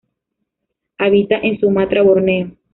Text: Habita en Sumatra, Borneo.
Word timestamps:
Habita 0.97 1.37
en 1.37 1.59
Sumatra, 1.59 2.01
Borneo. 2.01 2.57